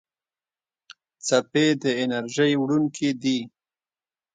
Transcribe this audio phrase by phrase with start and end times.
[1.27, 3.39] څپې د انرژۍ وړونکي دي.